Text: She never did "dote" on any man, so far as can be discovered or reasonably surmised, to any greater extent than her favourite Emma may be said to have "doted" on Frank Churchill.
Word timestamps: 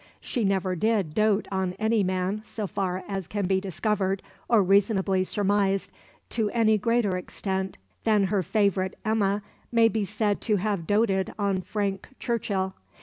She 0.19 0.43
never 0.43 0.75
did 0.75 1.13
"dote" 1.13 1.47
on 1.51 1.73
any 1.73 2.03
man, 2.03 2.41
so 2.43 2.65
far 2.65 3.03
as 3.07 3.27
can 3.27 3.45
be 3.45 3.61
discovered 3.61 4.23
or 4.49 4.63
reasonably 4.63 5.23
surmised, 5.23 5.91
to 6.29 6.49
any 6.49 6.79
greater 6.79 7.17
extent 7.17 7.77
than 8.03 8.23
her 8.23 8.41
favourite 8.41 8.95
Emma 9.05 9.43
may 9.71 9.89
be 9.89 10.03
said 10.03 10.41
to 10.41 10.55
have 10.55 10.87
"doted" 10.87 11.31
on 11.37 11.61
Frank 11.61 12.07
Churchill. 12.17 12.73